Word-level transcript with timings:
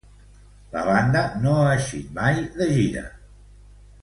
La 0.71 0.85
banda 0.87 1.21
no 1.43 1.53
ha 1.57 1.67
eixit 1.75 2.09
mai 2.19 2.43
de 2.59 2.71
gira. 2.79 3.05